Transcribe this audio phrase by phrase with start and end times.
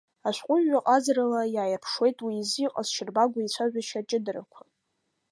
[0.27, 4.59] Ашәҟәыҩҩы ҟазарыла иааирԥшуеит уи изы иҟазшьарбагоу ицәажәашьа аҷыдарақәа.